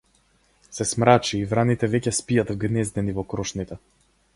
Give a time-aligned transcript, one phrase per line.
[0.77, 3.85] Се смрачи и враните веќе спијат вгнездени во крошните.